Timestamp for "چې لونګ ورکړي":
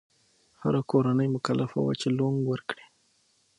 2.01-2.85